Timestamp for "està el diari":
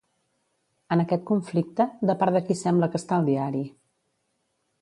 3.05-3.63